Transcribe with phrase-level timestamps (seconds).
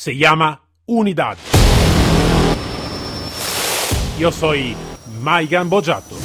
[0.00, 1.36] se llama Unidad.
[4.18, 4.74] Yo soy
[5.20, 6.16] Maigan Bojato.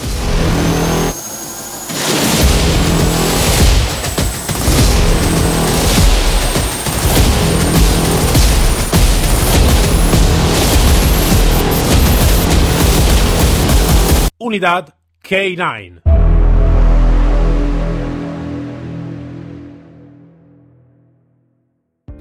[14.37, 16.14] Unidad K9.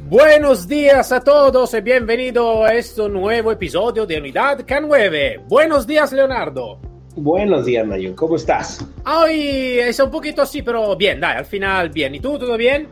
[0.09, 5.46] Buenos días a todos y bienvenido a este nuevo episodio de Unidad K9.
[5.48, 6.79] Buenos días, Leonardo.
[7.16, 8.15] Buenos días, Mayo.
[8.15, 8.87] ¿Cómo estás?
[9.06, 12.15] Hoy es un poquito así, pero bien, dai, al final bien.
[12.15, 12.88] ¿Y tú, todo bien?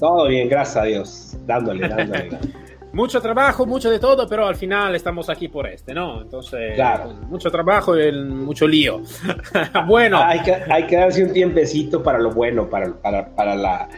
[0.00, 1.36] Todo bien, gracias a Dios.
[1.46, 2.30] Dándole, dándole.
[2.92, 6.22] mucho trabajo, mucho de todo, pero al final estamos aquí por este, ¿no?
[6.22, 7.12] Entonces, Claro.
[7.28, 9.02] mucho trabajo y mucho lío.
[9.86, 13.88] bueno, hay, que, hay que darse un tiempecito para lo bueno, para, para, para, la,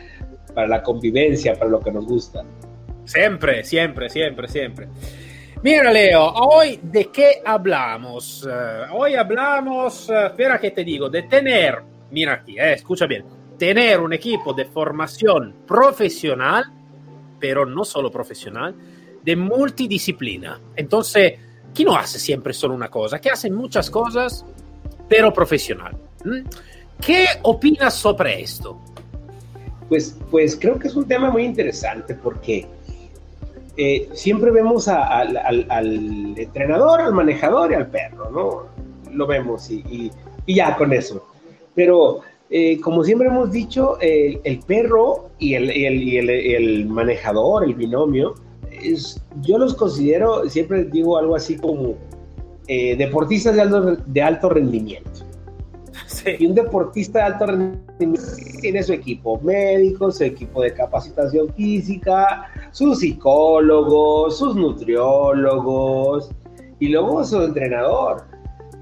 [0.55, 2.42] para la convivencia, para lo que nos gusta.
[3.05, 4.88] siempre, siempre, siempre, siempre.
[5.62, 8.48] Mira, Leo, hoy de qué hablamos?
[8.50, 13.25] Eh, hoy hablamos, eh, espera que te digo, de tener, mira aquí, eh, escucha bien,
[13.56, 16.64] tener un equipo de formación profesional,
[17.39, 18.75] pero no solo profesional,
[19.22, 20.59] de multidisciplina.
[20.75, 21.34] Entonces,
[21.72, 23.20] ¿quién no hace siempre solo una cosa?
[23.20, 24.44] Que hace muchas cosas,
[25.09, 25.97] pero profesional.
[26.25, 26.41] ¿Mm?
[27.00, 28.81] ¿Qué opinas sobre esto?
[29.88, 32.66] Pues, pues creo que es un tema muy interesante porque
[33.77, 39.12] eh, siempre vemos al, entrenador, al manejador y al perro, ¿no?
[39.12, 40.10] Lo vemos y,
[40.47, 41.25] ya con eso.
[41.75, 47.75] Pero eh, como siempre hemos dicho, el, perro y el, y el- el- manejador, el
[47.75, 48.34] binomio,
[49.42, 51.94] yo los considero, siempre digo algo así como
[52.66, 55.10] eh, deportistas de alto, de alto rendimiento.
[56.39, 58.23] Y un deportista de alto rendimiento
[58.61, 66.31] tiene su equipo médico, su equipo de capacitación física, sus psicólogos, sus nutriólogos
[66.78, 68.25] y luego su entrenador.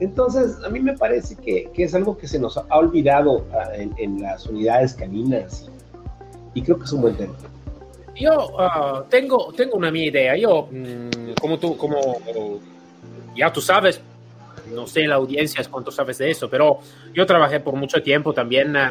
[0.01, 3.69] Entonces, a mí me parece que, que es algo que se nos ha olvidado ah,
[3.75, 5.71] en, en las unidades caninas
[6.55, 7.35] y creo que es un buen tema.
[8.17, 10.37] Yo ah, tengo, tengo una mía idea.
[10.37, 12.19] Yo, mm, como tú, como
[13.37, 14.01] ya tú sabes,
[14.73, 16.79] no sé la audiencia cuánto sabes de eso, pero
[17.15, 18.91] yo trabajé por mucho tiempo también eh,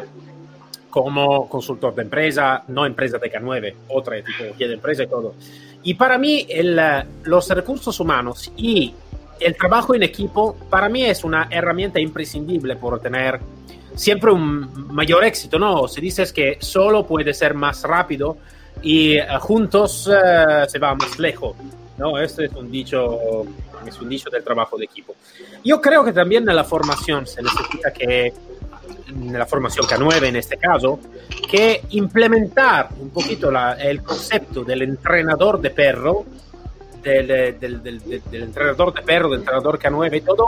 [0.88, 5.34] como consultor de empresa, no empresa de K9, otra tipología de empresa y todo.
[5.82, 8.92] Y para mí, el, eh, los recursos humanos y
[9.38, 13.40] el trabajo en equipo, para mí es una herramienta imprescindible por tener
[13.94, 15.88] siempre un mayor éxito, ¿no?
[15.88, 18.36] Se dice que solo puede ser más rápido
[18.82, 20.10] y eh, juntos
[20.68, 21.54] se va más lejos,
[22.00, 22.18] ¿no?
[22.18, 23.18] Este es un dicho,
[23.86, 25.14] es un dicho del trabajo de equipo.
[25.62, 28.32] Yo creo que también en la formación se necesita que,
[29.08, 30.98] en la formación K9 en este caso,
[31.50, 36.24] que implementar un poquito la- el concepto del entrenador de perro,
[37.02, 37.82] del, del- del-
[38.30, 40.44] del- entrenador de perro, del entrenador K9 y todo,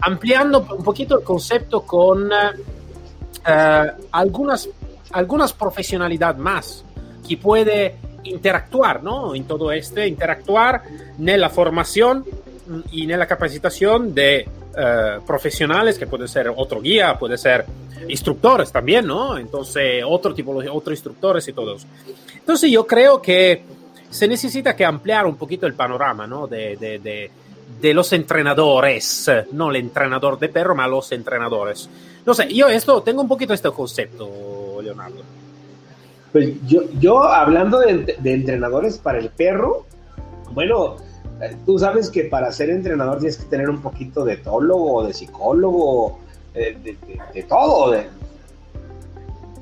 [0.00, 4.68] ampliando un poquito el concepto con eh, algunas,
[5.12, 6.84] algunas profesionalidad más
[7.28, 7.96] que puede
[8.30, 9.34] interactuar, ¿no?
[9.34, 10.82] En todo este, interactuar
[11.18, 12.24] en la formación
[12.90, 17.64] y en la capacitación de eh, profesionales, que puede ser otro guía, puede ser
[18.08, 19.38] instructores también, ¿no?
[19.38, 21.86] Entonces, otro tipo, otros instructores y todos.
[22.34, 23.62] Entonces, yo creo que
[24.10, 26.46] se necesita que ampliar un poquito el panorama, ¿no?
[26.46, 27.30] De, de, de,
[27.80, 31.88] de los entrenadores, no el entrenador de perro, pero los entrenadores.
[32.24, 35.22] No sé, yo esto tengo un poquito este concepto, Leonardo.
[36.36, 39.86] Pues yo, yo hablando de, de entrenadores para el perro,
[40.52, 40.96] bueno,
[41.40, 45.14] eh, tú sabes que para ser entrenador tienes que tener un poquito de etólogo, de
[45.14, 46.18] psicólogo,
[46.52, 48.08] eh, de, de- de todo, de-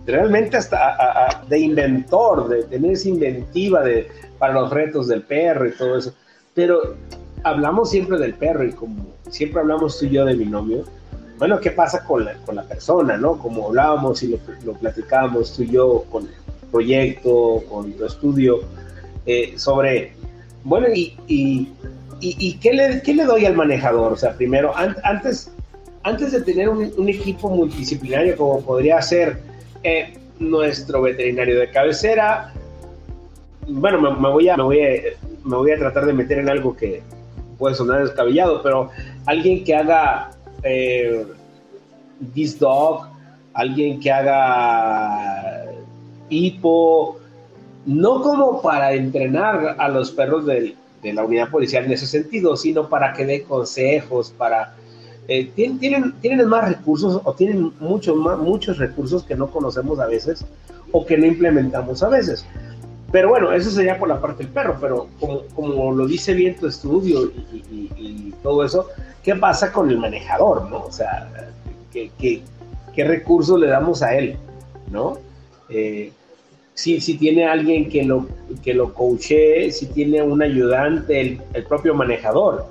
[0.04, 4.08] realmente hasta a- a- de inventor, de tener esa inventiva de,
[4.40, 6.12] para los retos del perro y todo eso.
[6.54, 6.96] Pero
[7.44, 10.82] hablamos siempre del perro y como siempre hablamos tú y yo de binomio,
[11.38, 13.38] bueno, ¿qué pasa con la, con la persona, no?
[13.38, 16.28] Como hablábamos y lo, lo platicábamos tú y yo con
[16.84, 18.60] proyecto, con tu estudio,
[19.26, 20.12] eh, sobre,
[20.64, 21.68] bueno, y, y,
[22.20, 24.12] y, qué, le, qué le doy al manejador?
[24.12, 25.52] O sea, primero, an- antes,
[26.02, 29.38] antes de tener un, equipo multidisciplinario como podría ser
[29.84, 32.52] eh, nuestro veterinario de cabecera,
[33.68, 34.90] bueno, me, me voy a, me, voy a,
[35.44, 37.02] me voy a tratar de meter en algo que
[37.56, 38.90] puede sonar descabellado, pero
[39.26, 40.32] alguien que haga
[40.64, 41.24] eh,
[42.34, 43.06] This Dog,
[43.52, 45.53] alguien que haga
[46.28, 47.18] hipo,
[47.86, 52.56] no como para entrenar a los perros del- de la unidad policial en ese sentido,
[52.56, 54.74] sino para que dé consejos, para...
[55.28, 59.98] eh, tien- tienen, tienen más recursos o tienen muchos, más, muchos recursos que no conocemos
[59.98, 60.44] a veces
[60.92, 62.44] o que no implementamos a veces.
[63.12, 66.56] Pero bueno, eso sería por la parte del perro, pero como, como lo dice bien
[66.56, 68.88] tu estudio y, todo eso,
[69.22, 70.84] ¿qué pasa con el manejador, no?
[70.84, 71.30] O sea,
[71.92, 74.36] ¿qué, qué, recursos le damos a él,
[74.90, 75.18] no?
[75.68, 76.12] Eh,
[76.74, 78.26] si, si, tiene alguien que lo,
[78.62, 78.92] que lo
[79.70, 82.66] si tiene un ayudante, el, el propio manejador,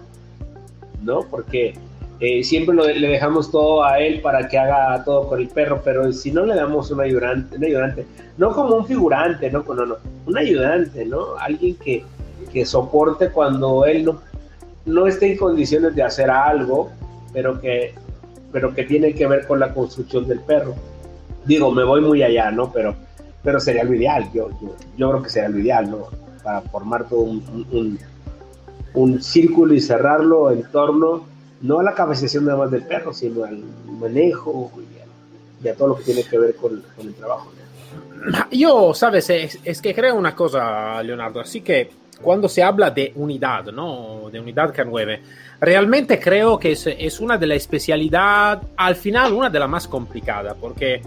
[1.02, 1.22] ¿no?
[1.30, 1.74] Porque
[2.20, 6.12] eh, siempre le dejamos todo a él para que haga todo con el perro, pero
[6.12, 8.06] si no le damos un ayudante, ayudante
[8.38, 11.36] no como un figurante, no, no, no, un ayudante, ¿no?
[11.40, 12.04] Alguien que,
[12.52, 14.22] que soporte cuando él no,
[14.86, 16.92] no esté en condiciones de hacer algo,
[17.32, 17.94] pero que,
[18.52, 20.76] pero que tiene que ver con la construcción del perro.
[21.46, 22.72] Digo, me voy muy allá, ¿no?
[22.72, 22.96] Pero,
[23.44, 24.50] pero sería lo ideal, yo,
[24.98, 26.08] yo, creo que sería lo ideal, ¿no?
[26.44, 28.00] Para formar todo un, un,
[28.94, 33.44] un círculo y cerrarlo en torno no a la capacitación nada más del perro, sino
[33.46, 33.58] al
[34.00, 34.72] manejo
[35.64, 37.52] y a, todo lo que tiene que ver con, el trabajo.
[38.52, 41.90] Yo, sabes, es, que creo una cosa, Leonardo, así que
[42.22, 44.30] cuando se habla de unidad, ¿no?
[44.30, 45.20] De unidad K9,
[45.62, 50.56] realmente creo que es, una de las especialidades, al final, una de las más complicadas,
[50.60, 51.02] porque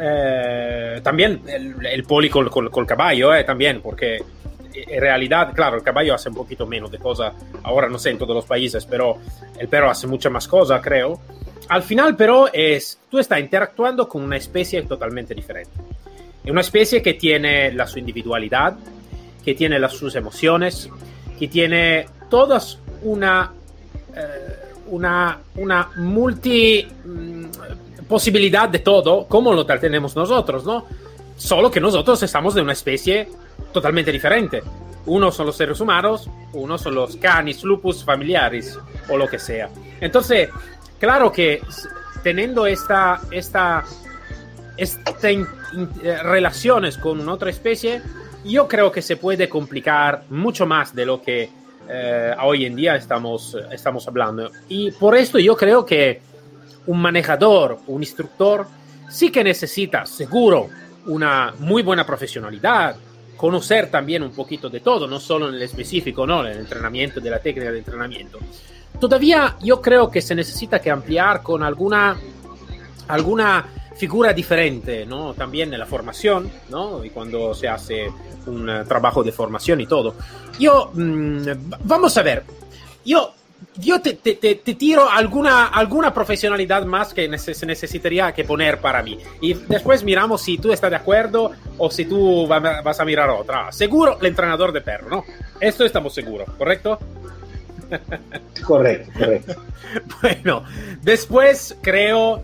[0.00, 4.18] eh, también el, el poli col, col, caballo, eh, también, porque
[4.74, 8.18] en realidad, claro, el caballo hace un poquito menos de cosas, ahora no sé en
[8.18, 9.18] todos los países, pero
[9.58, 11.20] el perro hace mucha más cosas, creo.
[11.68, 15.72] Al final, pero, es, tú estás interactuando con una especie totalmente diferente.
[16.44, 18.76] Es una especie que tiene la su individualidad,
[19.44, 20.88] que tiene las sus emociones,
[21.38, 23.52] que tiene todas una,
[24.14, 27.44] eh, una, una multi mm,
[28.08, 30.86] posibilidad de todo, como lo tenemos nosotros, ¿no?
[31.36, 33.28] Solo que nosotros estamos de una especie
[33.72, 34.62] totalmente diferente.
[35.06, 38.78] Uno son los seres humanos, uno son los canis, lupus familiares
[39.08, 39.68] o lo que sea.
[40.00, 40.48] Entonces,
[40.98, 41.60] claro que
[42.22, 43.84] teniendo esta, esta,
[44.76, 45.46] esta eh,
[46.22, 48.02] relaciones con otra especie,
[48.44, 51.50] yo creo que se puede complicar mucho más de lo que
[51.88, 54.50] eh, hoy en día estamos, estamos hablando.
[54.68, 56.20] Y por esto yo creo que
[56.86, 58.66] un manejador, un instructor,
[59.08, 60.68] sí que necesita, seguro,
[61.06, 62.96] una muy buena profesionalidad,
[63.36, 66.40] conocer también un poquito de todo, no solo en el específico, ¿no?
[66.44, 68.38] En el entrenamiento, de la técnica de entrenamiento.
[68.98, 72.16] Todavía yo creo que se necesita que ampliar con alguna,
[73.08, 75.34] alguna figura diferente, ¿no?
[75.34, 77.04] También en la formación, ¿no?
[77.04, 78.10] Y cuando se hace
[78.46, 80.14] un eh, trabajo de formación y todo.
[80.58, 81.42] Yo, mmm,
[81.84, 82.44] vamos a ver,
[83.04, 83.32] yo
[83.78, 89.02] yo te, te, te, tiro alguna, alguna profesionalidad más que se necesitaría que poner para
[89.02, 89.18] mí.
[89.40, 93.70] Y después miramos si tú estás de acuerdo o si tú vas a mirar otra.
[93.72, 95.24] Seguro el entrenador de perro, ¿no?
[95.60, 96.98] Esto estamos seguros, ¿correcto?
[98.64, 99.62] Correcto, correcto.
[100.20, 100.64] bueno,
[101.02, 102.42] después creo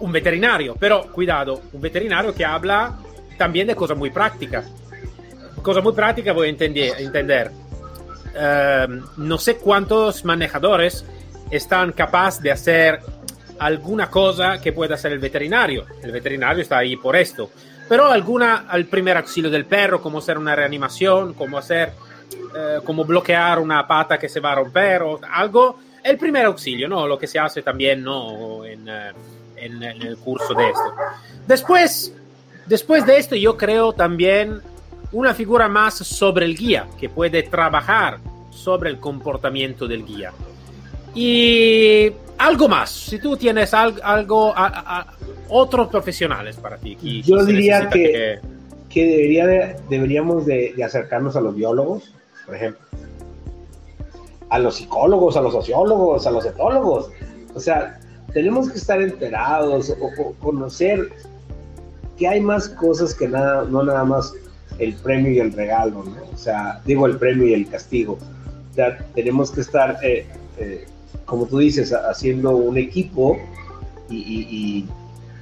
[0.00, 2.98] un veterinario, pero cuidado, un veterinario que habla
[3.36, 4.64] también de cosas muy prácticas.
[5.60, 7.50] Cosa muy práctica voy a entender, entender
[8.34, 11.04] Em, no sé cuántos manejadores
[11.50, 13.00] están capaces de hacer
[13.60, 15.84] alguna cosa que pueda hacer el veterinario.
[16.02, 17.50] El veterinario está ahí por esto.
[17.88, 21.92] Pero alguna, al primer auxilio del perro, como hacer una reanimación, como hacer,
[22.56, 26.88] eh, como bloquear una pata que se va a romper o algo, el primer auxilio,
[26.88, 27.06] ¿no?
[27.06, 28.64] Lo que se hace también, ¿no?
[28.64, 29.12] En, eh,
[29.56, 30.94] en, en el curso de esto.
[31.46, 32.12] Después,
[32.66, 34.60] después de esto, yo creo también
[35.14, 38.18] una figura más sobre el guía, que puede trabajar
[38.50, 40.32] sobre el comportamiento del guía.
[41.14, 45.06] Y algo más, si tú tienes algo, a,
[45.48, 46.96] otros profesionales para ti.
[47.22, 48.40] Yo diría que,
[48.88, 52.12] que, debería de, deberíamos de, acercarnos a los biólogos,
[52.44, 52.80] por ejemplo,
[54.50, 57.10] a los psicólogos, a los sociólogos, a los etólogos.
[57.54, 58.00] O sea,
[58.32, 61.08] tenemos que estar enterados o, conocer
[62.18, 64.32] que hay más cosas que nada, no nada más
[64.78, 66.32] el premio y el regalo, ¿no?
[66.32, 68.18] O sea, digo el premio y el castigo.
[68.74, 70.26] Ya tenemos que estar, eh,
[70.58, 70.86] eh,
[71.24, 73.38] como tú dices, haciendo un equipo
[74.10, 74.86] y,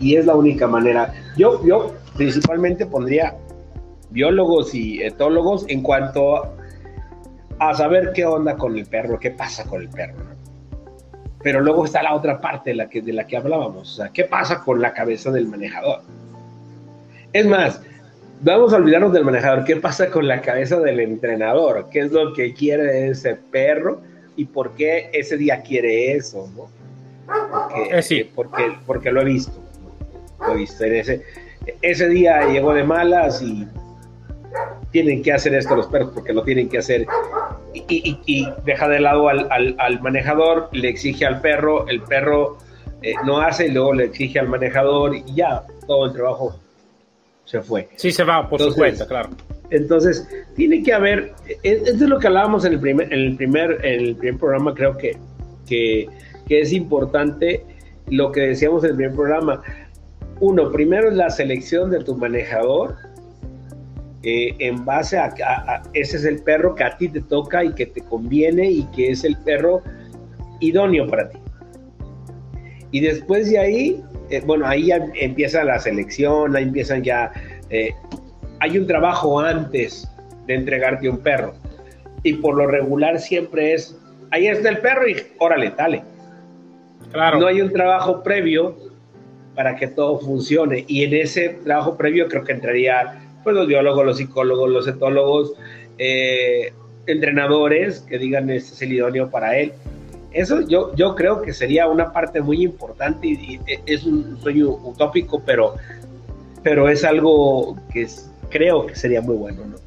[0.00, 1.14] es la única manera.
[1.36, 3.36] Yo, yo principalmente pondría
[4.10, 6.54] biólogos y etólogos en cuanto
[7.58, 10.16] a saber qué onda con el perro, qué pasa con el perro.
[11.42, 14.08] Pero luego está la otra parte de la que, de la que hablábamos, o sea,
[14.10, 16.02] qué pasa con la cabeza del manejador.
[17.32, 17.80] Es más,
[18.42, 19.64] vamos a olvidarnos del manejador.
[19.64, 21.88] ¿Qué pasa con la cabeza del entrenador?
[21.90, 24.00] ¿Qué es lo que quiere ese perro
[24.37, 26.50] y por qué ese día quiere eso?
[26.56, 26.68] ¿no?
[27.26, 28.30] Porque, eh, sí.
[28.34, 29.62] porque, porque lo he visto.
[30.40, 30.84] Lo he visto.
[30.84, 31.22] ese,
[31.80, 33.66] ese día llegó de malas y
[34.90, 37.06] tienen que hacer esto los perros porque lo tienen que hacer.
[37.75, 42.58] Y, deja de lado al, manejador, le exige al perro, el perro
[43.00, 46.62] eh, no hace y luego le exige al manejador y ya todo el trabajo
[47.44, 47.88] se fue.
[47.96, 49.30] Sí, se va por su cuenta, claro.
[49.70, 51.32] Entonces, tiene que haber,
[51.62, 54.75] esto es lo que hablábamos en el primer, en el primer, en el primer programa,
[54.75, 55.16] creo que,
[55.66, 56.08] que,
[56.46, 57.64] que es importante
[58.08, 59.62] lo que decíamos en el primer programa.
[60.40, 62.96] Uno, primero es la selección de tu manejador,
[64.22, 67.72] eh, en base a, a, ese es el perro que a ti te toca y
[67.72, 69.82] que te conviene y que es el perro
[70.61, 71.38] idóneo para ti.
[72.92, 77.32] Y después de ahí, eh, bueno, ahí ya empieza la selección, ahí empiezan ya,
[77.70, 77.94] eh,
[78.60, 80.08] hay un trabajo antes
[80.46, 81.54] de entregarte un perro.
[82.22, 83.98] Y por lo regular siempre es,
[84.30, 86.02] ahí está el perro y órale, dale.
[87.12, 87.40] Claro.
[87.40, 88.76] No hay un trabajo previo
[89.54, 90.84] para que todo funcione.
[90.88, 95.52] Y en ese trabajo previo creo que entraría pues, los biólogos, los psicólogos, los etólogos,
[95.98, 96.72] eh,
[97.06, 99.72] entrenadores que digan este es el idóneo para él.
[100.34, 105.42] Eso yo, yo creo que sería una parte muy importante y, es un sueño utópico,
[105.44, 105.74] pero,
[106.62, 108.06] pero es algo que
[108.50, 109.82] creo que sería muy bueno, ¿no?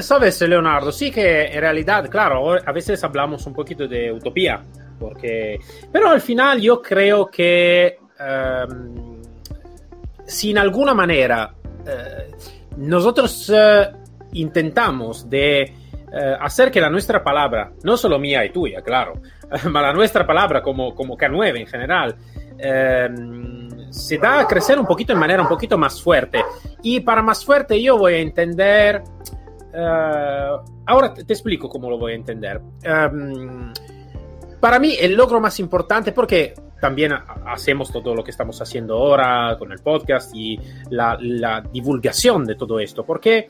[0.00, 4.62] sabes, Leonardo, sí que en realidad, claro, a veces hablamos un poquito de utopía,
[4.98, 5.60] porque,
[5.92, 9.20] pero al final yo creo que um,
[10.24, 13.96] si en alguna manera uh, nosotros uh,
[14.32, 15.72] intentamos de
[16.12, 19.14] eh, hacer que la nuestra palabra, no solo mía y tuya, claro,
[19.48, 22.16] pero la nuestra palabra como, como K9 en general,
[22.58, 23.08] eh,
[23.90, 26.42] se da a crecer un poquito en manera un poquito más fuerte.
[26.82, 29.02] Y para más fuerte yo voy a entender...
[29.72, 30.50] Eh,
[30.86, 32.60] ahora te, explico cómo lo voy a entender.
[32.60, 33.72] Um,
[34.60, 37.12] para mí el logro más importante, porque también
[37.46, 40.58] hacemos todo lo que estamos haciendo ahora con el podcast y
[40.90, 43.48] la, la divulgación de todo esto, porque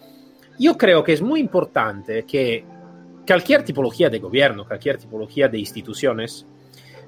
[0.60, 2.64] yo creo que es muy importante que
[3.26, 6.46] cualquier tipología de gobierno, cualquier tipología de instituciones,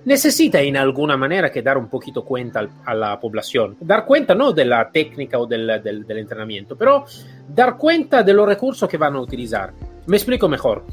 [0.06, 3.76] necesita en alguna manera que dar un poquito cuenta a la población.
[3.80, 7.04] Dar cuenta no de la técnica o del, del, del, entrenamiento, pero
[7.46, 9.72] dar cuenta de los recursos que van a utilizar.
[10.06, 10.86] Me explico mejor.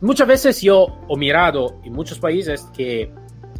[0.00, 3.12] Muchas veces yo he mirado en muchos países que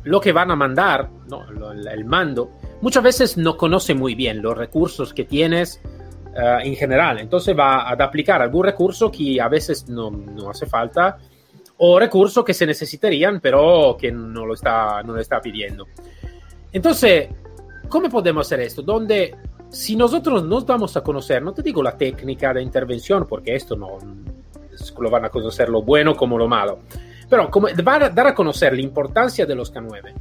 [0.05, 1.45] lo que van a mandar, ¿no?
[1.73, 5.83] el mando, muchas veces no conoce muy bien los recursos que tienes
[6.35, 7.19] uh, en general.
[7.19, 11.19] Entonces va a aplicar algún recurso que a veces no, no, hace falta
[11.79, 15.87] o recursos que se necesitarían pero que no lo está, no lo está pidiendo.
[16.73, 17.29] Entonces,
[17.89, 18.83] ¿cómo podemos hacer esto?
[18.83, 19.35] Donde
[19.71, 23.77] si nosotros nos vamos a conocer, no te digo la técnica de intervención, porque esto
[23.77, 23.99] no
[24.99, 26.81] lo van a conocer lo bueno como lo malo,
[27.29, 30.15] pero como, va a dar a conocer la importancia de los K9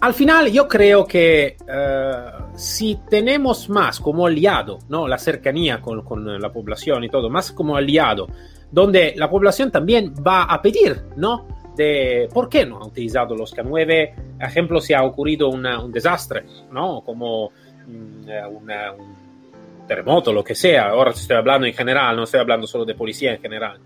[0.00, 5.08] al final yo creo que uh, si tenemos más como aliado, ¿no?
[5.08, 8.28] La cercanía con, con, la población y todo, más como aliado,
[8.70, 11.46] donde la población también va a pedir, ¿no?
[11.76, 17.02] De por qué no ha utilizado los K9, ejemplo, si ha ocurrido un desastre, ¿no?
[17.02, 17.50] Como
[17.86, 20.90] mm, una, un terremoto, lo que sea.
[20.90, 23.78] Ahora estoy hablando en general, no estoy hablando solo de policía en general.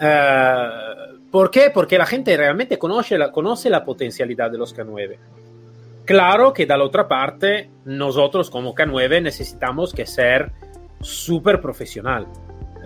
[0.00, 1.70] Uh, ¿Por qué?
[1.72, 5.18] Porque la gente realmente conoce la, conoce la potencialidad de los K9.
[6.04, 10.52] Claro que de la otra parte, nosotros como K9 necesitamos que ser
[11.00, 12.26] súper profesional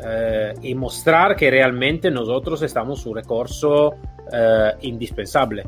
[0.04, 3.94] eh, y mostrar que realmente nosotros estamos un recurso
[4.32, 5.64] eh, indispensable.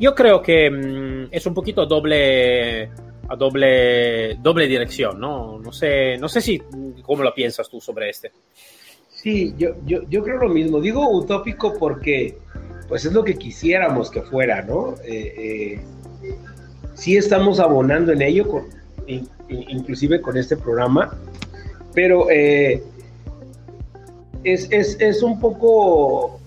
[0.00, 2.90] Yo creo que mmm, es un poquito a doble,
[3.28, 5.60] a doble, doble dirección, ¿no?
[5.60, 6.60] No sé, no sé si,
[7.02, 8.32] ¿cómo lo piensas tú sobre este?
[9.16, 10.80] Sí, yo, yo, yo creo lo mismo.
[10.80, 12.36] Digo utópico porque
[12.86, 14.94] pues es lo que quisiéramos que fuera, ¿no?
[15.04, 15.80] Eh, eh,
[16.94, 18.64] sí estamos abonando en ello, con,
[19.06, 21.18] in, inclusive con este programa,
[21.94, 22.82] pero eh,
[24.44, 26.38] es, es, es, un poco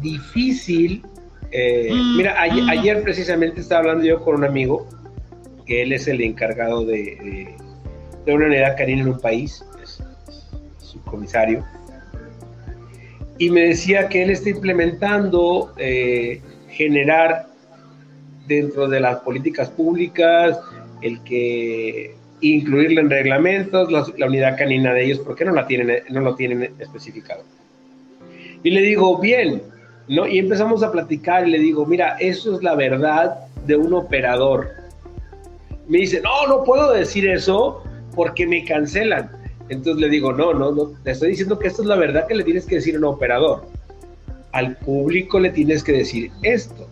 [0.00, 1.02] difícil.
[1.50, 2.68] Eh, mm, mira, ayer, mm.
[2.68, 4.86] ayer, precisamente estaba hablando yo con un amigo,
[5.64, 7.56] que él es el encargado de, de,
[8.24, 10.00] de una unidad canina en un país, es
[10.78, 11.64] subcomisario
[13.38, 16.40] y me decía que él está implementando eh,
[16.70, 17.46] generar
[18.46, 20.58] dentro de las políticas públicas
[21.02, 25.66] el que incluirlo en reglamentos, la, la, unidad canina de ellos, ¿por qué no, la
[25.66, 27.42] tienen, no lo tienen especificado?
[28.62, 29.62] Y le digo, bien,
[30.08, 30.26] ¿no?
[30.26, 34.70] Y empezamos a platicar y le digo, mira, eso es la verdad de un operador.
[35.88, 37.82] Me dice, no, no puedo decir eso
[38.14, 39.30] porque me cancelan.
[39.68, 42.34] Entonces le digo, no, no, no, te estoy diciendo que esto es la verdad que
[42.34, 43.66] le tienes que decir a un operador.
[44.52, 46.88] Al público le tienes que decir esto,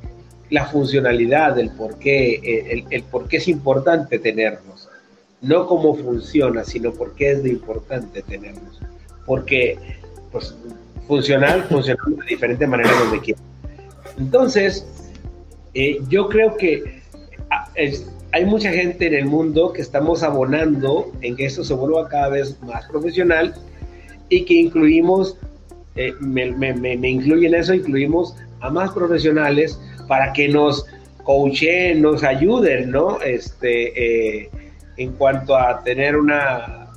[0.50, 2.40] la funcionalidad, el por qué,
[2.70, 4.88] el, el por qué es importante tenerlos.
[5.40, 8.80] No cómo funciona, sino por qué es de importante tenerlos.
[9.26, 9.78] Porque,
[10.32, 10.54] pues,
[11.06, 13.40] funcional, funcionamos de diferente manera donde quiera.
[14.18, 14.86] Entonces,
[15.74, 17.02] eh, yo creo que
[17.50, 17.68] ah,
[18.34, 22.30] hay mucha gente en el mundo que estamos abonando en que esto se vuelva cada
[22.30, 23.54] vez más profesional
[24.28, 25.38] y que incluimos,
[25.94, 30.84] eh, me, me, me, incluye en eso, incluimos a más profesionales para que nos
[31.22, 33.20] coachen, nos ayuden, ¿no?
[33.20, 34.50] Este, eh,
[34.96, 36.88] en cuanto a tener una,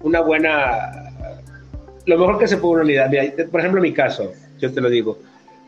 [0.00, 1.10] una buena,
[2.06, 3.10] lo mejor que se puede una unidad.
[3.50, 5.18] por ejemplo, en mi caso, yo te lo digo,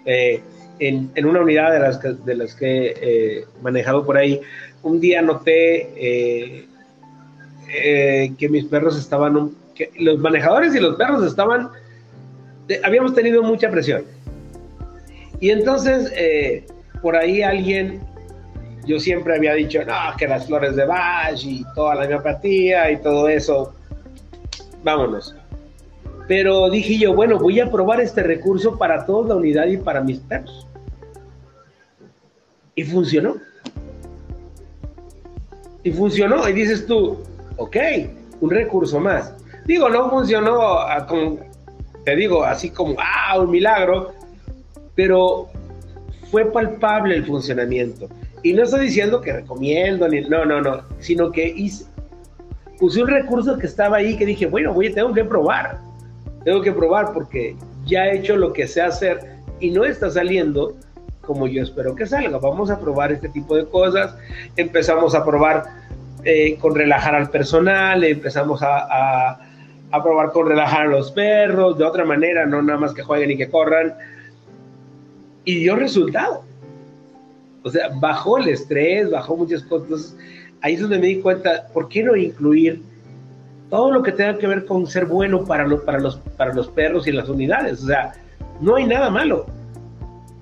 [0.06, 0.40] eh,
[0.78, 4.40] en, en, una unidad de las que, de las que he manejado por ahí,
[4.85, 6.69] un día noté eh,
[7.69, 9.50] eh, que mis perros estaban,
[9.99, 11.71] los manejadores y los perros estaban,
[12.85, 14.05] habíamos tenido mucha presión.
[15.41, 16.12] Y entonces,
[17.03, 18.00] por ahí alguien
[18.87, 23.00] yo siempre había dicho, no, que las flores de Bach y toda la miopatía y
[23.00, 23.75] todo eso,
[24.83, 25.35] vámonos.
[26.29, 30.00] Pero dije yo, bueno, voy a probar este recurso para toda la unidad y para
[30.00, 30.67] mis perros.
[32.75, 33.37] Y funcionó.
[35.85, 36.49] Y funcionó.
[36.49, 37.19] Y dices tú,
[37.57, 37.76] ok,
[38.41, 39.33] un recurso más.
[39.67, 41.07] Digo, no funcionó, ah,
[42.05, 44.12] te digo, así como, ah, un milagro,
[44.95, 45.49] pero
[46.31, 48.09] fue palpable el funcionamiento.
[48.43, 51.87] Y no estoy diciendo que recomiendo, ni, no, no, no, sino que hice,
[52.79, 55.79] puse un recurso que estaba ahí que dije, bueno, voy, tengo que probar,
[56.45, 60.76] tengo que probar porque ya he hecho lo que sé hacer y no está saliendo
[61.25, 62.38] como yo espero que salga.
[62.38, 64.16] Vamos a probar este tipo de cosas.
[64.57, 65.64] Empezamos a probar
[66.25, 69.38] eh, con relajar al personal, empezamos a,
[69.90, 73.33] a, probar con relajar a los perros, de otra manera, no nada más que jueguen
[73.33, 73.95] y que corran.
[75.45, 76.45] Y dio resultado.
[77.62, 80.16] O sea, bajó el estrés, bajó muchas cosas.
[80.62, 82.83] ahí es donde me di cuenta, ¿por qué no incluir
[83.69, 87.07] todo lo que tenga que ver con ser bueno para, para, los, para los perros
[87.07, 87.83] y las unidades?
[87.83, 88.14] O sea,
[88.61, 89.47] no hay nada malo.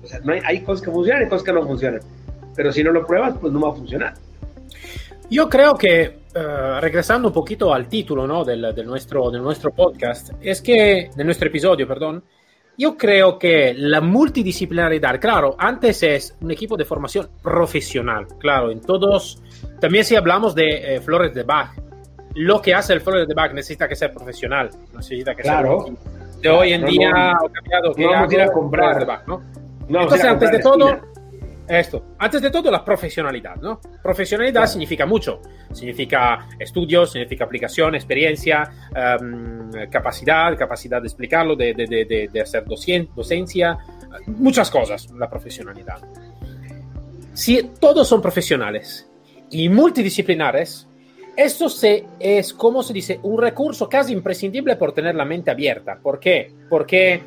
[0.03, 2.01] O sea, no hay, hay cosas que funcionan y cosas que no funcionan.
[2.55, 4.13] Pero si no lo pruebas, pues no va a funcionar.
[5.29, 8.43] Yo creo que, uh, regresando un poquito al título ¿no?
[8.43, 12.23] del, del, nuestro, del nuestro podcast, es que, de nuestro episodio, perdón,
[12.77, 18.81] yo creo que la multidisciplinaridad, claro, antes es un equipo de formación profesional, claro, en
[18.81, 19.41] todos,
[19.79, 21.71] también si hablamos de eh, flores de Bach,
[22.35, 25.85] lo que hace el flores de Bach necesita que sea profesional, necesita que claro.
[25.85, 25.95] sea...
[26.41, 28.05] De hoy en día ha cambiado que...
[28.05, 29.05] vamos a ir a comprar.
[29.05, 29.41] Bach, ¿no?
[29.87, 31.01] Entonces, antes de todo,
[31.67, 33.79] esto, antes de todo, la profesionalidad, ¿no?
[34.01, 35.39] Profesionalidad significa mucho.
[35.71, 38.69] Significa estudios, significa aplicación, experiencia,
[39.19, 43.77] um, capacidad, capacidad de explicarlo, de, de, de, de hacer docencia,
[44.27, 45.97] muchas cosas, la profesionalidad.
[47.33, 49.09] Si todos son profesionales
[49.49, 50.87] y multidisciplinares,
[51.35, 55.97] esto se, es, como se dice, un recurso casi imprescindible por tener la mente abierta.
[55.99, 56.53] ¿Por qué?
[56.69, 57.23] Porque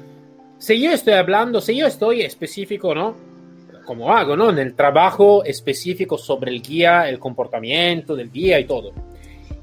[0.58, 3.26] si yo estoy hablando, si yo estoy específico, ¿no?
[3.86, 4.50] como hago, ¿no?
[4.50, 8.92] En el trabajo específico sobre el guía, el comportamiento del guía y todo.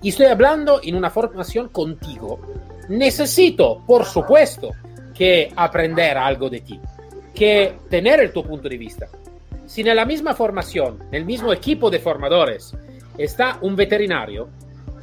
[0.01, 2.39] Y estoy hablando en una formación contigo.
[2.89, 4.71] Necesito, por supuesto,
[5.13, 6.79] que aprender algo de ti,
[7.35, 9.07] que tener el tu punto de vista.
[9.67, 12.73] Si en la misma formación, en el mismo equipo de formadores,
[13.17, 14.49] está un veterinario,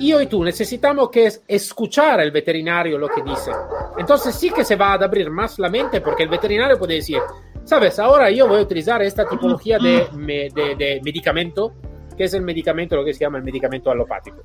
[0.09, 3.51] yo y tú necesitamos que escuchar al veterinario lo que dice.
[3.99, 7.19] Entonces sí que se va a abrir más la mente porque el veterinario puede decir,
[7.65, 11.75] sabes, ahora yo voy a utilizar esta tipología de, medicamento,
[12.17, 14.45] que es el medicamento, lo que se llama el medicamento alopático.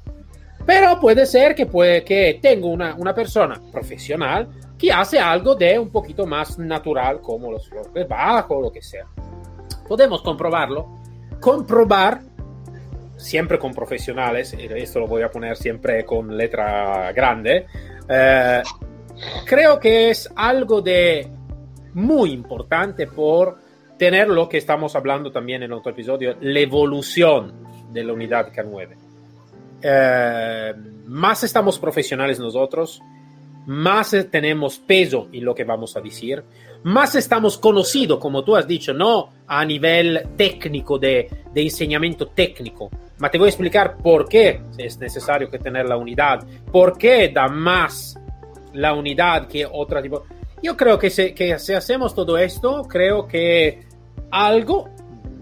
[0.66, 5.78] Pero puede ser que, puede, que tenga una, una persona profesional que hace algo de
[5.78, 9.06] un poquito más natural, como los flores bajo lo que sea.
[9.88, 10.88] Podemos comprobarlo.
[11.40, 12.22] Comprobar,
[13.18, 17.66] siempre con profesionales, y esto lo voy a poner siempre con letra grande,
[18.08, 18.62] eh,
[19.46, 21.28] creo que es algo de
[21.94, 23.58] muy importante por
[23.98, 27.54] tener lo que estamos hablando también en otro episodio, la evolución
[27.92, 28.98] de la unidad K9.
[29.82, 30.74] Eh,
[31.06, 33.02] más estamos profesionales nosotros,
[33.68, 36.44] más tenemos peso en lo que vamos a decir,
[36.84, 42.90] más estamos conocidos, como tú has dicho, no a nivel técnico de, de enseñamiento técnico,
[43.18, 47.30] pero te voy a explicar por qué es necesario que tener la unidad, por qué
[47.30, 48.20] da más
[48.74, 50.26] la unidad que otra tipo.
[50.62, 53.86] Yo creo que, que si hacemos todo esto, creo que
[54.32, 54.90] algo,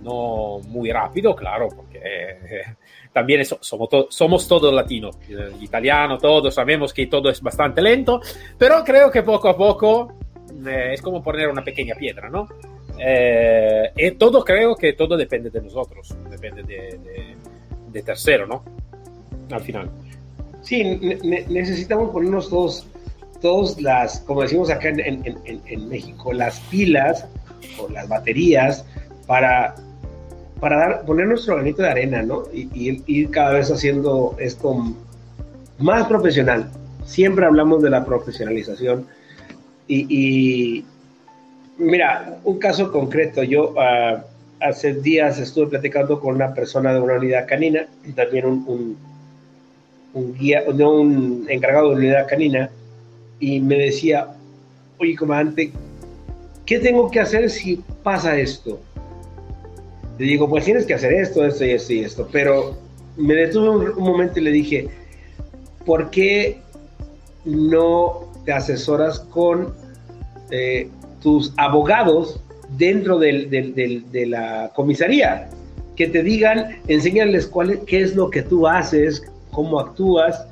[0.01, 2.75] no muy rápido, claro, porque eh,
[3.13, 8.21] también somos, somos todos latinos, eh, italiano, todos sabemos que todo es bastante lento,
[8.57, 10.13] pero creo que poco a poco
[10.65, 12.47] eh, es como poner una pequeña piedra, ¿no?
[12.95, 18.63] y todo creo que todo depende de nosotros, depende de, tercero, ¿no?
[19.51, 19.89] Al final.
[20.61, 22.87] Sí, necesitamos ponernos todos
[23.43, 27.27] todas las, como decimos acá en, México, las pilas
[27.77, 28.85] o las baterías
[29.27, 29.75] para,
[30.63, 32.43] para dar, poner nuestro granito de arena, ¿no?
[32.53, 34.95] Y, ir cada vez haciendo esto
[35.77, 36.71] más profesional.
[37.03, 39.05] Siempre hablamos de la profesionalización.
[39.89, 40.85] Y,
[41.77, 44.21] mira, un caso concreto, yo uh,
[44.61, 48.97] hace días estuve platicando con una persona de una unidad canina, también un,
[50.13, 52.69] un, guía, no un encargado de unidad canina,
[53.37, 54.29] y me decía,
[54.97, 55.73] oye, comandante,
[56.65, 58.79] ¿qué tengo que hacer si pasa esto?
[60.17, 62.77] Le digo, pues tienes que hacer esto, esto y esto y esto, pero
[63.17, 64.89] me detuve un, momento y le dije,
[65.85, 66.59] ¿por qué
[67.45, 69.73] no te asesoras con
[70.51, 70.89] eh,
[71.21, 72.39] tus abogados
[72.77, 75.49] dentro de la comisaría,
[75.95, 80.45] que te digan, enséñales cuál, qué es lo que tú haces, cómo actúas,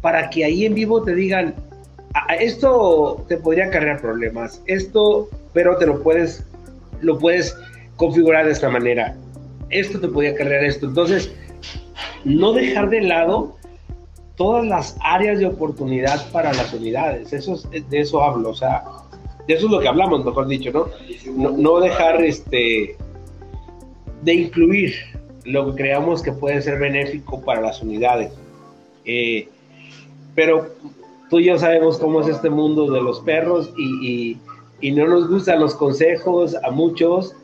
[0.00, 1.54] para que ahí en vivo te digan,
[2.38, 6.44] esto te podría cargar problemas, esto, pero te lo puedes,
[7.00, 7.56] lo puedes
[7.96, 9.16] configurar de esta manera,
[9.70, 10.86] esto te podría cargar esto.
[10.86, 11.32] Entonces,
[12.24, 13.56] no dejar de lado
[14.36, 18.84] todas las áreas de oportunidad para las unidades, eso, de eso hablo, o sea,
[19.46, 20.88] de eso es lo que hablamos, mejor dicho, ¿no?
[21.52, 22.96] No, dejar este,
[24.22, 24.94] de incluir
[25.44, 28.32] lo que creamos que puede ser benéfico para las unidades.
[29.04, 29.48] Eh,
[30.34, 30.66] pero
[31.30, 34.38] tú y yo sabemos cómo es este mundo de los perros y,
[34.82, 37.34] no nos gustan los consejos a muchos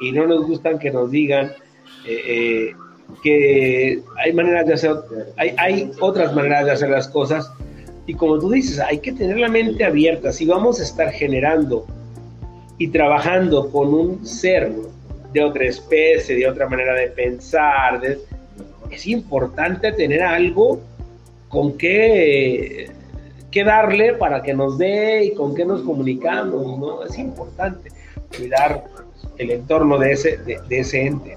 [0.00, 1.52] y no nos gustan que nos digan
[2.06, 2.74] eh, eh,
[3.22, 4.92] que hay maneras de hacer,
[5.36, 7.50] hay, hay otras maneras de hacer las cosas
[8.06, 10.32] y como tú dices, hay que tener la mente abierta.
[10.32, 11.86] Si vamos a estar generando
[12.78, 14.72] y trabajando con un ser
[15.32, 18.00] de otra especie, de otra manera de pensar,
[18.90, 20.80] es importante tener algo
[21.48, 22.90] con qué,
[23.64, 27.02] darle para que nos dé y con qué nos comunicamos, ¿no?
[27.02, 27.90] Es importante
[28.36, 28.84] cuidar
[29.38, 31.36] el entorno de ese, de, de ese ente.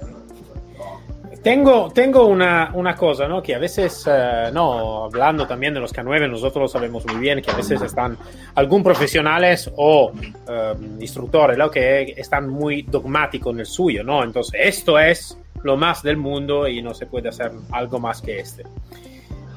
[1.42, 3.42] Tengo, tengo una, una, cosa, ¿no?
[3.42, 7.40] Que a veces, eh, no, hablando también de los K9, nosotros lo sabemos muy bien,
[7.40, 8.18] que a veces están
[8.56, 10.12] algún profesionales o
[10.46, 11.70] eh, instructores, ¿no?
[11.70, 14.22] Que están muy dogmáticos en el suyo, ¿no?
[14.22, 18.40] Entonces, esto es lo más del mundo y no se puede hacer algo más que
[18.40, 18.64] este.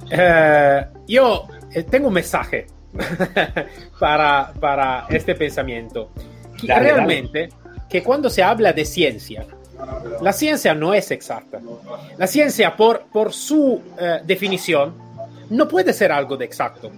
[0.09, 1.47] Eh, yo
[1.89, 2.67] tengo un mensaje
[3.99, 6.11] para, para este pensamiento.
[6.61, 7.49] Que realmente,
[7.93, 9.45] que cuando se habla de ciencia,
[10.19, 11.61] la ciencia no es exacta.
[12.17, 14.95] La ciencia, por, por su eh, definición,
[15.51, 16.89] no puede ser algo de exacto.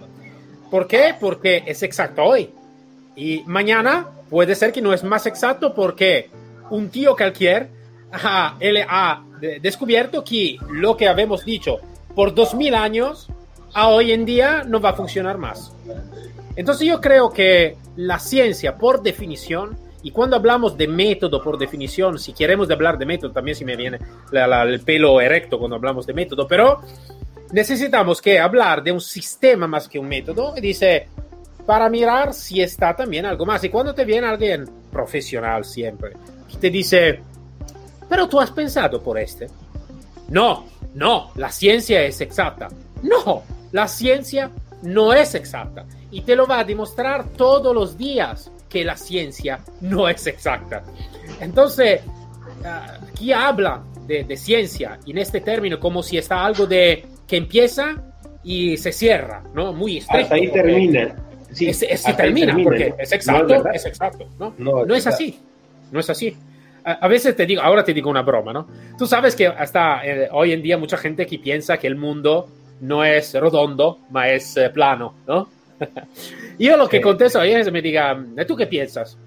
[0.72, 1.14] ¿Por qué?
[1.20, 2.50] Porque es exacto hoy.
[3.14, 6.30] Y mañana puede ser que no es más exacto porque
[6.70, 7.68] un tío cualquier
[8.14, 9.22] ha, él ha
[9.62, 11.80] descubierto que lo que habíamos dicho
[12.16, 13.28] por dos mil años
[13.74, 15.74] a hoy en día no va a funcionar más.
[16.56, 22.20] Entonces yo creo que la ciencia, por definición, y cuando hablamos de método, por definición,
[22.20, 23.98] si queremos hablar de método, también si me viene
[24.32, 26.80] el pelo erecto cuando hablamos de método, pero
[27.52, 30.54] necesitamos que hablar de un sistema más que un método.
[30.56, 31.08] Y dice,
[31.66, 33.64] para mirar si está también algo más.
[33.64, 36.12] Y cuando te viene alguien profesional siempre,
[36.62, 37.22] te dice,
[38.08, 39.48] pero tú has pensado por este.
[40.28, 42.68] No, no, la ciencia es exacta.
[43.02, 43.42] No,
[43.72, 44.52] la ciencia
[44.84, 45.84] no es exacta.
[46.12, 50.84] Y te lo va a demostrar todos los días que la ciencia no es exacta.
[51.40, 52.02] Entonces,
[53.08, 58.04] aquí habla de, ciencia y en este término como si está algo de que empieza
[58.44, 59.72] y se cierra, ¿no?
[59.72, 60.24] Muy estricto.
[60.24, 61.16] Hasta ahí termina.
[61.54, 61.86] Sí, es,
[62.18, 64.54] termina, porque es exacto, es, exacto, ¿no?
[64.58, 65.40] No, es, así,
[65.94, 66.36] no es así.
[66.84, 68.68] A, veces te digo, ahora te digo una broma, ¿no?
[68.98, 72.50] Tú sabes que hasta eh, hoy en día mucha gente que piensa que el mundo
[72.82, 75.48] no es redondo, ma es eh, plano, ¿no?
[76.60, 79.18] yo lo que contesto a ellos me diga, ¿tú qué piensas?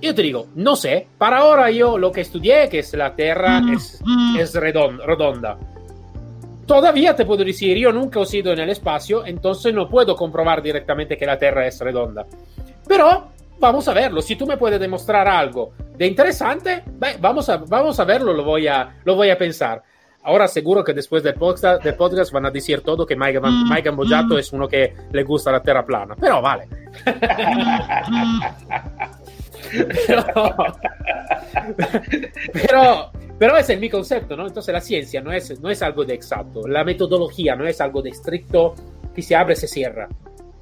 [0.00, 3.60] Yo te digo, no sé, para ahora yo lo que estudié, que es la Tierra,
[3.60, 4.36] mm, es, mm.
[4.38, 5.58] es redonda.
[6.66, 10.62] Todavía te puedo decir, yo nunca he sido en el espacio, entonces no puedo comprobar
[10.62, 12.26] directamente que la Tierra es redonda.
[12.86, 14.20] Pero vamos a verlo.
[14.22, 16.84] Si tú me puedes demostrar algo de interesante,
[17.20, 19.82] vamos, a, vamos a verlo, lo voy a, lo voy a pensar.
[20.28, 23.70] Ahora seguro que después del podcast, del podcast van a decir todo que Mike, mm,
[23.70, 24.36] Mike mm.
[24.36, 26.14] es uno que le gusta la tierra plana.
[26.20, 26.68] Pero vale.
[32.52, 34.46] pero, pero, ese es mi concepto, ¿no?
[34.46, 36.68] Entonces la ciencia no es, no es algo de exacto.
[36.68, 38.74] La metodología no es algo de estricto
[39.14, 40.08] que se abre se cierra.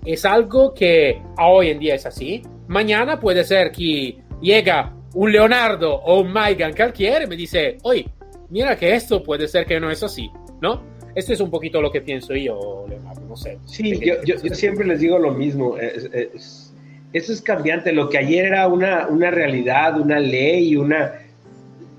[0.05, 2.41] Es algo que hoy en día es así.
[2.69, 8.13] Mañana puede ser que llega un Leonardo o un Maigan cualquiera y me dice, oye,
[8.51, 10.31] mira que esto puede ser que no es así,
[10.61, 10.83] ¿no?
[11.17, 13.59] Esto es un poquito lo que pienso yo, Leonardo, no sé.
[13.65, 15.79] Sí, yo, siempre les digo lo mismo.
[15.79, 17.91] eso es cambiante.
[17.93, 21.15] Lo que ayer era una, una realidad, una ley, una...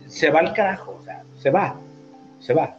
[0.06, 1.00] Se va al carajo.
[1.02, 1.76] O sea, se va,
[2.40, 2.78] se va.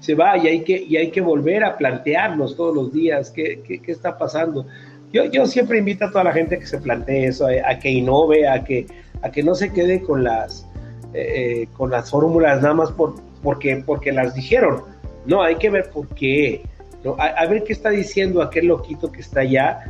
[0.00, 3.62] Se va y hay que, y hay que volver a plantearnos todos los días qué,
[3.64, 4.66] qué, está pasando.
[5.12, 8.48] Yo, yo, siempre invito a toda la gente que se plantee eso, a, que innove,
[8.48, 8.86] a que,
[9.22, 10.66] a que no se quede con las,
[11.14, 14.82] eh, con las fórmulas nada más por, porque, porque las dijeron.
[15.24, 16.62] No, hay que ver por qué.
[17.04, 17.16] ¿no?
[17.18, 19.80] A, ver qué está diciendo aquel loquito que está allá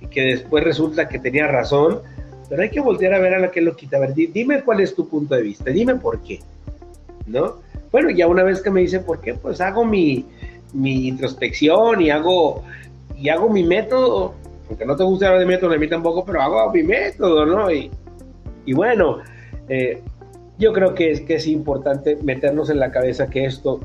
[0.00, 2.00] y que después resulta que tenía razón.
[2.48, 3.96] Pero hay que voltear a ver a aquel loquito.
[3.96, 6.40] A ver, dime cuál es tu punto de vista, dime por qué.
[7.26, 7.56] ¿No?
[7.92, 10.24] Bueno, ya una vez que me dice por qué, pues hago mi,
[10.72, 12.62] mi introspección y hago,
[13.16, 14.34] y hago mi método.
[14.68, 17.70] Aunque no te guste hablar de método, a mí tampoco, pero hago mi método, ¿no?
[17.70, 17.90] Y,
[18.66, 19.18] y bueno,
[19.68, 20.02] eh,
[20.60, 23.80] yo creo que es, que es importante meternos en la cabeza que esto,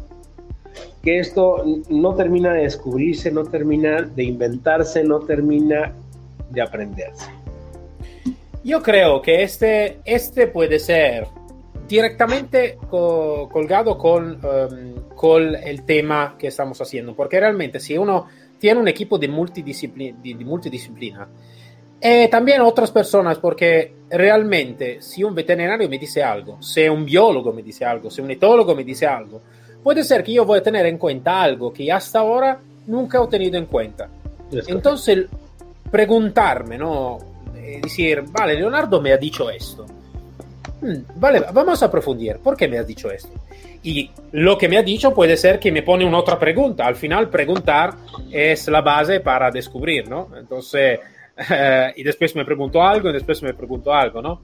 [1.01, 5.93] que esto no termina de descubrirse, no termina de inventarse, no termina
[6.51, 7.31] de aprenderse.
[8.63, 11.27] Yo creo que este, este puede ser
[11.87, 18.25] directamente colgado con, um, con el tema que estamos haciendo, porque realmente si uno
[18.59, 21.27] tiene un equipo de, multidisciplina, de multidisciplina
[21.99, 27.51] e también otras personas, porque realmente si un veterinario me dice algo, si un biólogo
[27.51, 29.41] me dice algo, si un etólogo me dice algo,
[29.83, 33.27] puede ser que yo voy a tener en cuenta algo que hasta ahora nunca he
[33.27, 34.09] tenido en cuenta.
[34.67, 35.25] Entonces,
[35.89, 37.35] preguntarme, ¿no?
[37.81, 39.85] decir, vale, Leonardo me ha dicho esto.
[40.81, 42.37] Hmm, vale, vamos a profundir.
[42.37, 43.31] ¿Por qué me has dicho esto?
[43.83, 46.85] Y lo que me ha dicho puede ser que me pone una otra pregunta.
[46.85, 47.93] Al final, preguntar
[48.31, 50.29] es la base para descubrir, ¿no?
[50.37, 50.99] Entonces,
[51.49, 54.41] eh, y después me pregunto algo y después me pregunto algo, ¿no?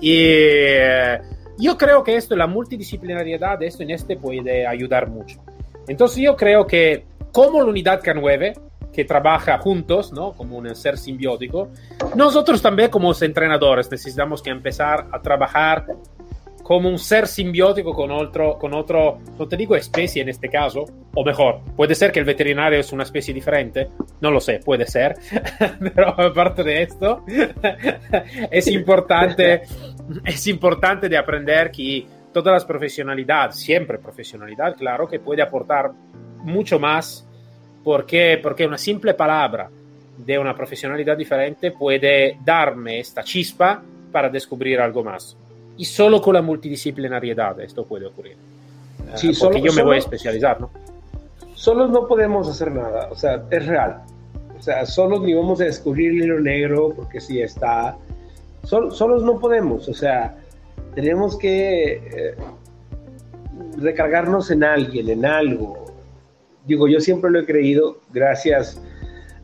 [0.00, 1.18] Y eh,
[1.58, 5.40] yo creo que esto, la multidisciplinariedad, esto en este puede ayudar mucho.
[5.86, 8.54] Entonces yo creo que como la unidad K9,
[8.92, 10.32] que trabaja juntos, ¿no?
[10.32, 11.68] Como un ser simbiótico,
[12.14, 15.86] nosotros también como entrenadores necesitamos que empezar a trabajar
[16.64, 20.86] como un ser simbiótico con otro, con otro, no te digo especie en este caso,
[21.14, 23.90] o mejor, puede ser que el veterinario es una especie diferente,
[24.22, 25.14] no lo sé, puede ser,
[25.94, 27.22] pero aparte de esto,
[28.50, 29.60] es importante,
[30.24, 35.92] es importante de aprender que todas las profesionalidad, siempre profesionalidad, claro, que puede aportar
[36.44, 37.28] mucho más,
[37.84, 39.68] porque, porque una simple palabra
[40.16, 45.36] de una profesionalidad diferente puede darme esta chispa para descubrir algo más
[45.76, 48.36] y solo con la multidisciplinariedad esto puede ocurrir.
[49.14, 50.70] Sí, eh, porque yo me voy a especializar, ¿no?
[51.54, 54.02] Solos no podemos hacer nada, o sea, es real.
[54.58, 57.96] O sea, solos ni vamos a descubrir el hilo negro porque sí está.
[58.62, 60.36] solos no podemos, o sea,
[60.94, 62.34] tenemos que eh,
[63.76, 65.84] recargarnos en alguien, en algo.
[66.66, 68.80] Digo, yo siempre lo he creído, gracias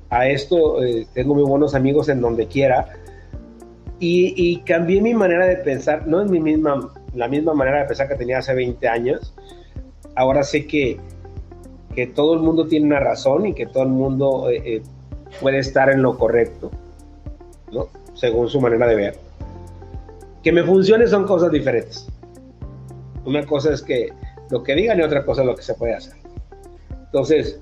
[0.09, 3.00] a esto, eh, tengo muy buenos amigos en donde quiera
[4.01, 8.09] y, cambié mi manera de pensar, no es mi misma, la misma manera de pensar
[8.09, 9.35] que tenía hace 20 años.
[10.17, 10.99] Ahora sé que,
[11.95, 14.83] que todo el mundo tiene una razón y que todo el mundo eh, eh,
[15.41, 16.71] puede estar en lo correcto,
[17.71, 17.89] ¿no?
[18.15, 19.19] según su manera de ver.
[20.43, 22.09] Que me funcione son cosas diferentes.
[23.27, 24.09] Una cosa es que
[24.51, 26.15] lo que digan y otra cosa es lo que se puede hacer.
[26.91, 27.61] Entonces,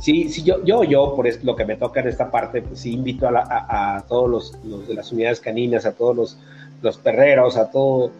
[0.00, 2.92] Sí, sí, yo, yo, yo, por lo que me toca en esta parte, pues sí
[2.92, 4.30] invito a, todos
[4.62, 6.38] los, de las unidades caninas, a todos los,
[6.82, 8.10] los perreros, a todo,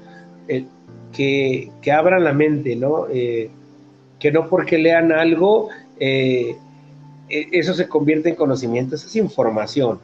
[0.49, 0.65] eh,
[1.13, 3.07] que, que, abran la mente, ¿no?
[3.13, 3.51] Eh,
[4.19, 5.69] que no porque lean algo,
[6.01, 6.57] eh,
[7.29, 10.01] eso se convierte en conocimiento, eso es información.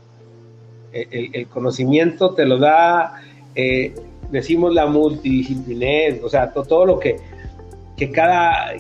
[0.93, 3.23] El, conocimiento te lo da,
[4.31, 7.17] decimos la multidisciplinaridad, o sea, todo, lo que,
[7.97, 8.75] que cada,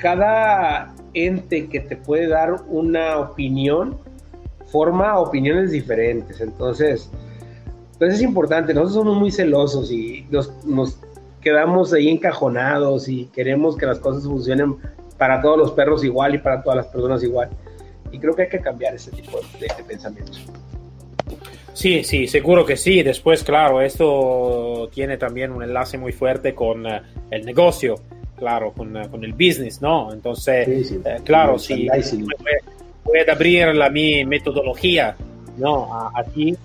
[0.00, 3.98] cada ente que te puede dar una opinión
[4.66, 6.40] forma opiniones diferentes.
[6.40, 7.10] Entonces,
[7.98, 8.72] pues es importante.
[8.72, 10.98] Nosotros somos muy celosos y nos,
[11.40, 14.76] quedamos ahí encajonados y queremos que las cosas funcionen
[15.18, 17.50] para todos los perros igual y para todas las personas igual.
[18.12, 20.32] Y creo que hay que cambiar ese tipo de, de pensamiento.
[21.72, 23.02] Sí, sí, seguro que sí.
[23.02, 27.96] Después, claro, esto tiene también un enlace muy fuerte con eh, el negocio
[28.40, 30.12] claro, con, con el business, ¿no?
[30.12, 31.86] Entonces, eh, claro, si
[33.04, 35.14] puedes abrir la mi metodología,
[35.58, 35.94] ¿no?
[35.94, 36.56] A, ti,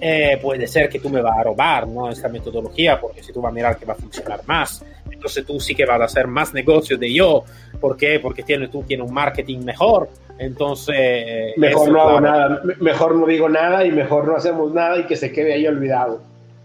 [0.00, 2.10] eh, puede ser que tú me vas a robar, ¿no?
[2.10, 5.60] Esta metodología, porque si tú vas a mirar que va a funcionar más, entonces tú
[5.60, 7.44] sí que vas a hacer más negocio de yo.
[7.80, 8.18] ¿Por qué?
[8.18, 10.08] Porque tiene, tú tienes un marketing mejor.
[10.36, 10.96] Entonces...
[10.98, 15.06] Eh, mejor no hago nada, mejor no digo nada y mejor no hacemos nada y
[15.06, 16.22] que se quede ahí olvidado.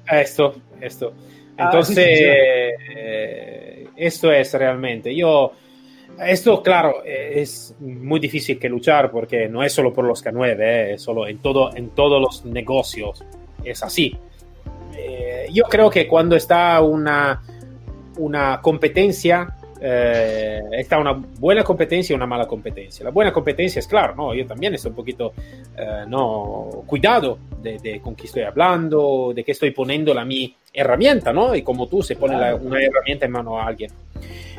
[0.10, 1.14] Esto, esto.
[1.58, 2.06] Ah, Entonces,
[3.96, 5.16] esto es realmente.
[5.16, 5.52] Yo,
[6.26, 10.94] esto, claro, es muy difícil que luchar porque no es solo por los K9, eh,
[10.94, 13.24] es solo en, todo, en todos los negocios.
[13.64, 14.18] Es así.
[14.98, 17.42] Eh, yo creo que cuando está una,
[18.18, 23.04] una competencia eh, está una buena competencia y una mala competencia.
[23.04, 24.34] La buena competencia es claro, ¿no?
[24.34, 25.34] Yo también estoy un poquito,
[25.78, 26.84] eh, ¿no?
[26.88, 31.56] Cuidado de, de, con qué estoy hablando, de qué estoy poniendo la mi herramienta, ¿no?
[31.56, 33.92] Y como tú se pone la, una herramienta en mano a alguien.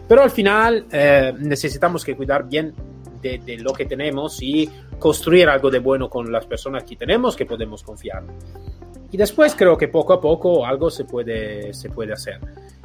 [0.07, 2.75] Pero al final eh, necesitamos que cuidar bien
[3.23, 7.37] de, de, lo que tenemos y construir algo de bueno con las personas que tenemos
[7.37, 8.25] que podemos confiar.
[9.11, 12.41] Y después creo que poco a poco algo se puede, se puede hacer.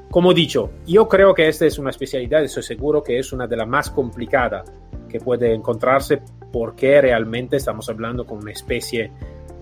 [0.09, 3.55] Como dicho, yo creo que esta es una especialidad, estoy seguro que es una de
[3.55, 4.69] las más complicadas
[5.09, 9.11] que puede encontrarse porque realmente estamos hablando con una especie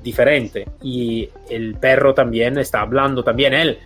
[0.03, 3.77] diferente y el perro también está hablando también él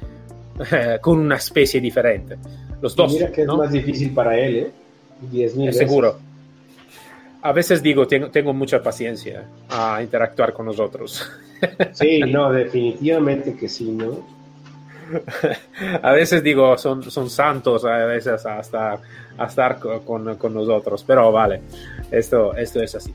[1.01, 2.37] con una especie diferente.
[2.81, 3.13] Los dos.
[3.13, 3.53] Mira que ¿no?
[3.53, 4.71] es más difícil para él, ¿eh?
[5.31, 6.17] 10 mil Seguro.
[7.41, 11.29] A veces digo, tengo, tengo mucha paciencia a interactuar con nosotros.
[11.91, 14.25] Sí, no, definitivamente que sí, ¿no?
[16.01, 18.99] a veces digo, son, son santos, a veces hasta
[19.47, 21.61] estar con, con, nosotros, pero vale,
[22.11, 23.13] esto, esto es así.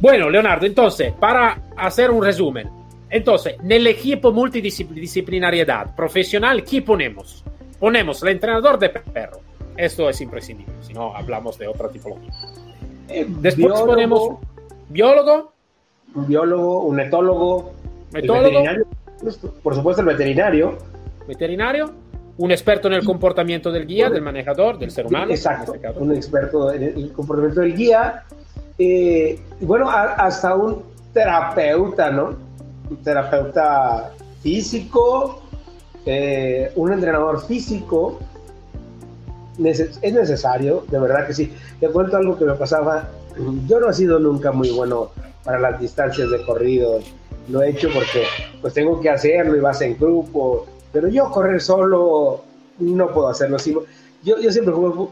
[0.00, 2.68] Bueno, Leonardo, entonces, para hacer un resumen,
[3.08, 7.44] entonces, en el equipo multidisciplinariedad profesional, ¿qué ponemos?
[7.78, 9.40] Ponemos el entrenador de perro,
[9.76, 12.32] esto es imprescindible, si no hablamos de otra tipología.
[13.08, 14.28] Eh, Después biólogo, ponemos
[14.88, 15.52] biólogo,
[16.14, 17.72] un biólogo, un etólogo,
[18.12, 18.44] el Metólogo.
[18.44, 18.86] veterinario,
[19.62, 20.78] por supuesto el veterinario,
[21.30, 21.90] veterinario,
[22.38, 25.30] un experto en el comportamiento del guía, del manejador, del ser humano.
[25.30, 28.24] Exacto, en este un experto en el comportamiento del guía.
[28.78, 32.34] Eh, bueno, a- hasta un terapeuta, ¿no?
[32.90, 34.10] Un terapeuta
[34.42, 35.42] físico,
[36.06, 38.18] eh, un entrenador físico.
[39.58, 41.52] Neces- es necesario, de verdad que sí.
[41.78, 43.08] Te cuento algo que me pasaba.
[43.68, 45.10] Yo no he sido nunca muy bueno
[45.44, 47.00] para las distancias de corrido.
[47.48, 48.24] Lo he hecho porque
[48.62, 50.66] pues tengo que hacerlo y vas en grupo.
[50.92, 52.42] Pero yo correr solo
[52.78, 53.76] no puedo hacerlo así.
[54.22, 55.08] Yo, yo siempre jugué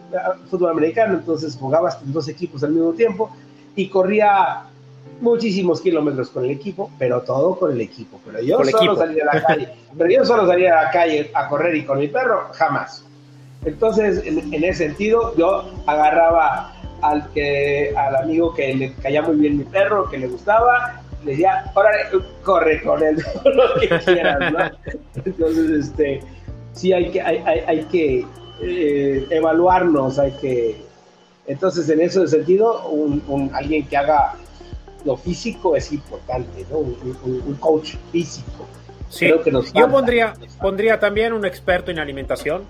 [0.50, 3.30] fútbol americano, entonces jugaba hasta dos equipos al mismo tiempo
[3.74, 4.64] y corría
[5.20, 8.20] muchísimos kilómetros con el equipo, pero todo con el equipo.
[8.26, 8.96] Pero yo solo equipo.
[8.96, 9.68] salía a la calle.
[9.96, 13.04] pero yo solo salía a la calle a correr y con mi perro, jamás.
[13.64, 19.36] Entonces, en, en ese sentido, yo agarraba al que al amigo que le caía muy
[19.36, 21.98] bien mi perro, que le gustaba, le decía, órale,
[22.44, 24.92] corre con él, lo que quieras, ¿no?
[25.24, 26.20] Entonces, este,
[26.72, 28.26] sí hay que, hay, hay, hay que
[28.62, 30.82] eh, evaluarnos, hay que...
[31.46, 34.34] Entonces, en ese sentido, un, un- alguien que haga
[35.04, 36.78] lo físico es importante, ¿no?
[36.78, 38.66] Un, un- coach físico.
[39.08, 39.26] Sí.
[39.26, 42.62] Creo que nos Yo pondría, pondría también un experto en alimentación,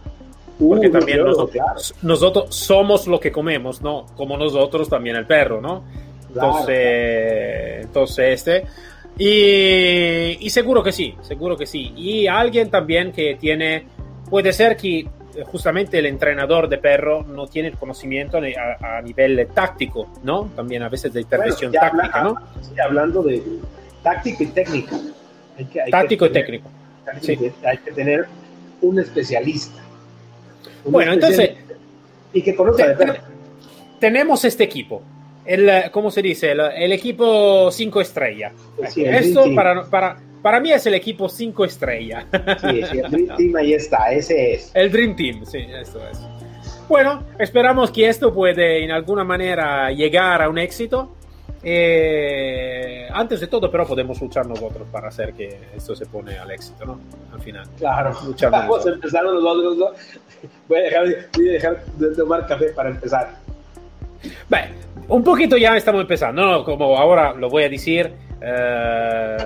[0.61, 4.07] Uh, porque también claro, nosotros, claro, nosotros somos lo que comemos, ¿no?
[4.17, 5.85] Como nosotros también el perro, ¿no?
[6.29, 8.65] Entonces, entonces este.
[9.19, 11.93] Y, y seguro que sí, seguro que sí.
[11.97, 13.85] Y alguien también que tiene,
[14.31, 15.09] puede ser que eh,
[15.45, 20.51] justamente el entrenador de perro no tiene el conocimiento a, a nivel táctico, ¿no?
[20.55, 22.63] También a veces de intervención Bueno, táctica, habla- ¿no?
[22.63, 23.43] sí, hablando de
[24.03, 24.97] táctico y técnica.
[25.59, 26.63] Hay que- hay Táctico y que tener-
[27.17, 27.53] técnico.
[27.63, 28.27] y- Hay que tener
[28.83, 29.83] un especialista.
[30.85, 31.51] Un Bueno, entonces,
[32.33, 33.15] Y que conozca de perro.
[33.99, 35.03] tenemos este equipo.
[35.49, 36.53] El, ¿Cómo se dice?
[36.53, 38.53] El, el equipo 5 estrellas.
[38.91, 42.27] Sí, Esto para, para, para mí es el equipo 5 estrellas.
[42.61, 44.71] Sí, sí, el Dream Team ahí está, ese es.
[44.75, 46.21] El Dream Team, sí, esto es.
[46.87, 51.15] Bueno, esperamos que esto puede en alguna manera llegar a un éxito.
[51.63, 56.51] Eh, antes de todo, pero podemos luchar nosotros para hacer que esto se pone al
[56.51, 57.01] éxito, ¿no?
[57.33, 57.67] Al final.
[57.79, 58.15] Claro.
[58.25, 59.77] Luchar Vamos a empezar nosotros.
[59.77, 59.87] ¿no?
[60.69, 63.35] Voy a dejar, voy a dejar de tomar café para empezar.
[64.49, 64.69] Beh,
[65.09, 66.65] un poquito ya estamos empezando, ¿no?
[66.65, 69.37] Como ahora lo voy a decir, eh,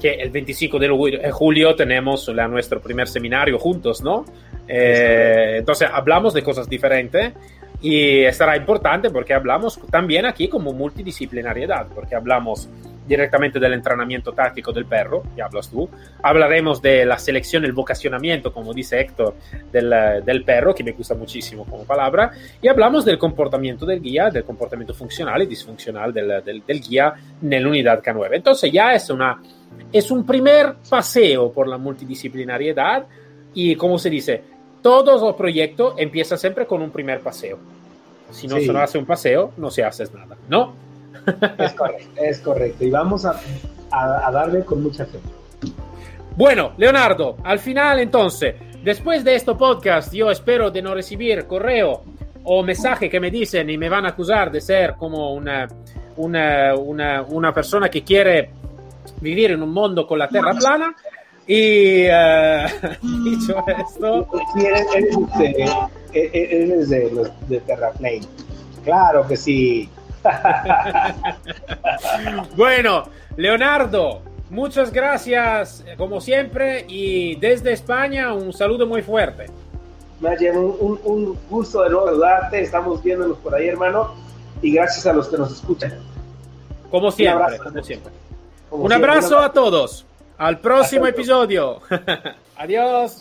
[0.00, 4.24] que el 25 de ju- de julio tenemos la, nuestro primer seminario juntos, ¿no?
[4.66, 7.32] Eh, entonces hablamos de cosas diferentes
[7.80, 12.68] y estará importante porque hablamos también aquí como multidisciplinariedad, porque hablamos
[13.08, 15.88] directamente del entrenamiento táctico del perro, que hablas tú,
[16.22, 19.34] hablaremos de la selección, el vocacionamiento, como dice Héctor,
[19.72, 19.90] del,
[20.24, 24.44] del perro, que me gusta muchísimo como palabra, y hablamos del comportamiento del guía, del
[24.44, 28.28] comportamiento funcional y disfuncional del, del, del guía en la unidad K9.
[28.32, 29.40] Entonces ya es, una,
[29.92, 33.06] es un primer paseo por la multidisciplinariedad
[33.54, 34.42] y, como se dice,
[34.82, 37.58] todo los proyectos empieza siempre con un primer paseo.
[38.30, 38.66] Si no Sí.
[38.66, 40.74] se hace un paseo, no se hace nada, ¿no?
[41.58, 42.84] Es correcto, es correcto.
[42.84, 43.40] Y vamos a,
[43.90, 45.18] a, a darle con mucha fe.
[46.36, 48.54] Bueno, Leonardo, al final entonces,
[48.84, 52.02] después de este podcast, yo espero de no recibir correo
[52.44, 55.68] o mensaje que me dicen y me van a acusar de ser como una,
[56.16, 58.50] una, una, una persona que quiere
[59.20, 60.94] vivir en un mundo con la tierra plana.
[61.46, 62.68] Y uh,
[63.24, 64.28] dicho esto.
[64.54, 68.20] Sí, eres, eres, de, eres de, de Terraplane.
[68.84, 69.88] Claro que sí.
[72.56, 73.04] bueno,
[73.36, 79.46] Leonardo, muchas gracias como siempre y desde España un saludo muy fuerte.
[80.20, 84.14] Un, un, un gusto de nuevo saludarte, estamos viéndonos por ahí hermano
[84.60, 85.94] y gracias a los que nos escuchan.
[86.90, 88.12] Como siempre, abrazo, como siempre.
[88.68, 89.10] Como un, siempre.
[89.10, 90.06] abrazo un abrazo a todos.
[90.38, 91.80] Al próximo episodio.
[92.56, 93.16] Adiós.